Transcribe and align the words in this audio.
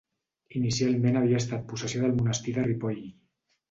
Inicialment 0.59 1.21
havia 1.21 1.43
estat 1.43 1.69
possessió 1.71 2.05
del 2.05 2.19
monestir 2.19 2.59
de 2.61 2.69
Ripoll. 2.73 3.09